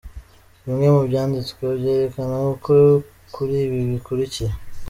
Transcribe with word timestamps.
Bimwe 0.65 0.87
mu 0.95 1.01
byanditswe 1.09 1.63
byerekana 1.79 2.35
uko 2.53 2.71
kuri 3.33 3.51
ni 3.53 3.59
ibi 3.65 3.79
bikurikira:. 3.91 4.53